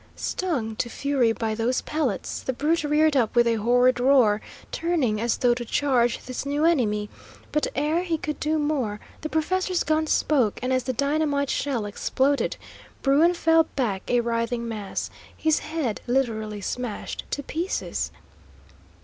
[0.15, 5.21] Stung to fury by those pellets, the brute reared up with a horrid roar, turning
[5.21, 7.07] as though to charge this new enemy;
[7.51, 11.85] but ere he could do more, the professor's gun spoke, and as the dynamite shell
[11.85, 12.57] exploded,
[13.03, 18.09] bruin fell back a writhing mass, his head literally smashed to pieces.